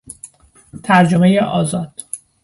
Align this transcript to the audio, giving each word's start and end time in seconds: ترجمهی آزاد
ترجمهی 0.83 1.39
آزاد 1.39 2.03